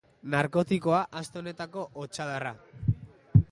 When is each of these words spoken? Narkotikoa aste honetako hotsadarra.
Narkotikoa 0.35 1.01
aste 1.21 1.39
honetako 1.43 1.85
hotsadarra. 1.99 2.57